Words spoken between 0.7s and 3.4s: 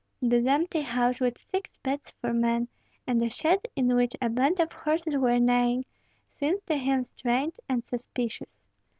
house with six beds for men, and a